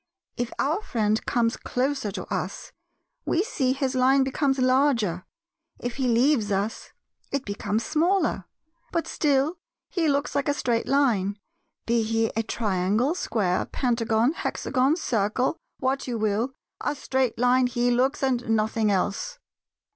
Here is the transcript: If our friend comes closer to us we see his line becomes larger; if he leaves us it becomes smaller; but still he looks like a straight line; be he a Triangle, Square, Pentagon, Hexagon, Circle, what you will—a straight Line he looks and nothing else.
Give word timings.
If 0.35 0.51
our 0.57 0.81
friend 0.81 1.23
comes 1.27 1.55
closer 1.57 2.11
to 2.13 2.23
us 2.33 2.71
we 3.23 3.43
see 3.43 3.71
his 3.71 3.93
line 3.93 4.23
becomes 4.23 4.57
larger; 4.57 5.25
if 5.77 5.97
he 5.97 6.07
leaves 6.07 6.51
us 6.51 6.91
it 7.31 7.45
becomes 7.45 7.85
smaller; 7.85 8.45
but 8.91 9.05
still 9.05 9.57
he 9.91 10.07
looks 10.07 10.33
like 10.33 10.49
a 10.49 10.55
straight 10.55 10.87
line; 10.87 11.37
be 11.85 12.01
he 12.01 12.31
a 12.35 12.41
Triangle, 12.41 13.13
Square, 13.13 13.65
Pentagon, 13.67 14.31
Hexagon, 14.33 14.95
Circle, 14.95 15.55
what 15.77 16.07
you 16.07 16.17
will—a 16.17 16.95
straight 16.95 17.37
Line 17.37 17.67
he 17.67 17.91
looks 17.91 18.23
and 18.23 18.49
nothing 18.49 18.89
else. 18.89 19.37